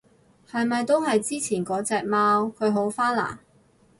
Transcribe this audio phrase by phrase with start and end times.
[0.51, 2.45] 係咪都係之前嗰隻貓？
[2.57, 3.37] 佢好返嘞？